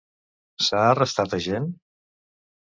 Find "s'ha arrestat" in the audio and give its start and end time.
0.67-1.37